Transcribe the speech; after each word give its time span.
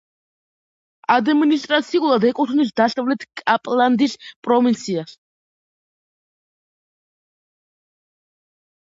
ადმინისტრაციულად 1.15 2.25
ეკუთვნის 2.31 2.73
დასავლეთ 2.81 3.27
კაპლანდის 3.43 4.19
პროვინციას. 4.49 5.17